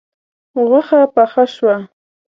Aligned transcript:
غوښه 0.67 0.99
پخه 1.15 1.43
شوه 1.55 1.75